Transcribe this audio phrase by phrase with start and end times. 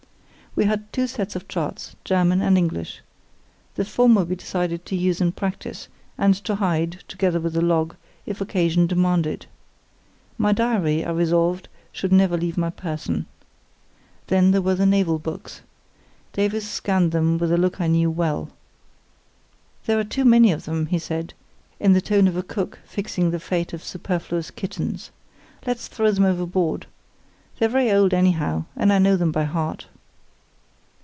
[0.53, 2.99] We had two sets of charts, German and English.
[3.75, 7.95] The former we decided to use in practice, and to hide, together with the log,
[8.25, 9.45] if occasion demanded.
[10.37, 13.27] My diary, I resolved, should never leave my person.
[14.27, 15.61] Then there were the naval books.
[16.33, 18.49] Davies scanned them with a look I knew well.
[19.85, 21.33] "There are too many of them," he said,
[21.79, 25.11] in the tone of a cook fixing the fate of superfluous kittens.
[25.65, 26.87] "Let's throw them overboard.
[27.57, 29.87] They're very old anyhow, and I know them by heart."